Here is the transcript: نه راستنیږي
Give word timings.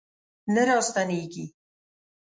نه 0.53 0.61
راستنیږي 0.69 1.45